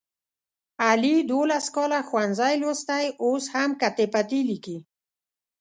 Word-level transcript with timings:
علي 0.87 1.15
دوولس 1.29 1.65
کاله 1.75 1.99
ښوونځی 2.07 2.53
لوستی 2.61 3.05
اوس 3.23 3.43
هم 3.53 3.69
کتې 3.81 4.05
پتې 4.13 4.39
لیکي. 4.49 4.77